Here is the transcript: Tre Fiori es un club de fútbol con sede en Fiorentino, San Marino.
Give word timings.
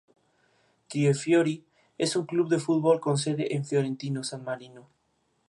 Tre 0.89 1.13
Fiori 1.13 1.63
es 1.95 2.15
un 2.15 2.25
club 2.25 2.49
de 2.49 2.57
fútbol 2.57 2.99
con 2.99 3.19
sede 3.19 3.55
en 3.55 3.65
Fiorentino, 3.65 4.23
San 4.23 4.43
Marino. 4.43 4.87